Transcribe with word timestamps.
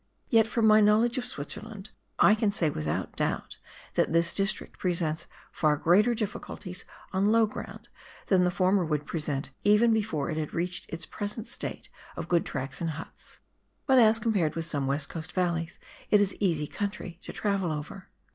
Yet 0.29 0.47
from 0.47 0.65
my 0.65 0.81
knowledge 0.81 1.19
of 1.19 1.27
Switzerland 1.27 1.91
I 2.17 2.33
can 2.33 2.49
say 2.49 2.71
without 2.71 3.15
doubt 3.15 3.59
that 3.93 4.11
this 4.13 4.33
district 4.33 4.79
presents 4.79 5.27
far 5.51 5.77
greater 5.77 6.15
difficulties 6.15 6.85
on 7.13 7.31
low 7.31 7.45
ground 7.45 7.87
than 8.25 8.43
the 8.43 8.49
former 8.49 8.83
would 8.83 9.05
present, 9.05 9.51
even 9.63 9.93
before 9.93 10.31
it 10.31 10.37
had 10.37 10.55
reached 10.55 10.91
its 10.91 11.05
present 11.05 11.45
state 11.45 11.87
of 12.15 12.27
good 12.27 12.47
tracks 12.47 12.81
and 12.81 12.89
huts. 12.97 13.41
But 13.85 13.99
as 13.99 14.17
compared 14.17 14.55
with 14.55 14.65
some 14.65 14.85
of 14.85 14.87
the 14.87 14.89
West 14.89 15.09
Coast 15.09 15.33
valleys, 15.33 15.77
it 16.09 16.19
is 16.19 16.35
easy 16.39 16.65
country 16.65 17.19
to 17.21 17.31
travel 17.31 17.71
over. 17.71 18.09